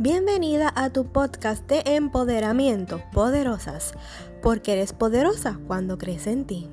[0.00, 3.94] Bienvenida a tu podcast de empoderamiento, Poderosas,
[4.42, 6.68] porque eres poderosa cuando crees en ti.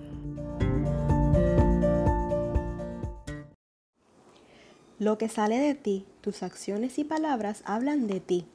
[4.99, 8.45] Lo que sale de ti, tus acciones y palabras hablan de ti.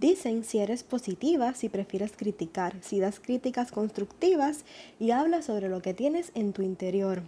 [0.00, 4.64] Dicen si eres positiva, si prefieres criticar, si das críticas constructivas
[4.98, 7.22] y hablas sobre lo que tienes en tu interior.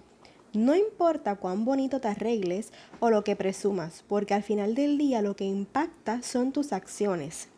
[0.55, 5.23] No importa cuán bonito te arregles o lo que presumas, porque al final del día
[5.23, 7.49] lo que impacta son tus acciones.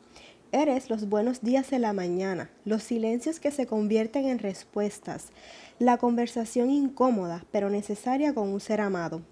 [0.52, 5.32] Eres los buenos días de la mañana, los silencios que se convierten en respuestas,
[5.80, 9.22] la conversación incómoda pero necesaria con un ser amado.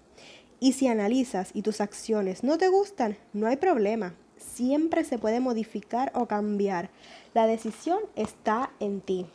[0.59, 4.13] Y si analizas y tus acciones no te gustan, no hay problema.
[4.35, 6.89] Siempre se puede modificar o cambiar.
[7.33, 9.25] La decisión está en ti.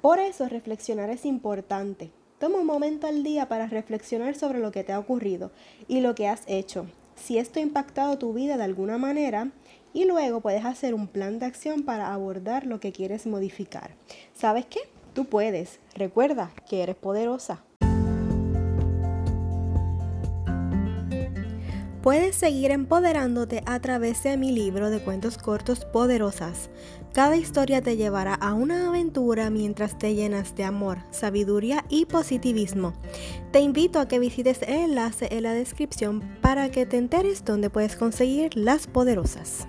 [0.00, 2.12] Por eso reflexionar es importante.
[2.38, 5.50] Toma un momento al día para reflexionar sobre lo que te ha ocurrido
[5.88, 9.50] y lo que has hecho, si esto ha impactado tu vida de alguna manera
[9.92, 13.90] y luego puedes hacer un plan de acción para abordar lo que quieres modificar.
[14.34, 14.80] ¿Sabes qué?
[15.14, 15.80] Tú puedes.
[15.94, 17.64] Recuerda que eres poderosa.
[22.08, 26.70] Puedes seguir empoderándote a través de mi libro de cuentos cortos poderosas.
[27.12, 32.94] Cada historia te llevará a una aventura mientras te llenas de amor, sabiduría y positivismo.
[33.52, 37.68] Te invito a que visites el enlace en la descripción para que te enteres dónde
[37.68, 39.68] puedes conseguir las poderosas.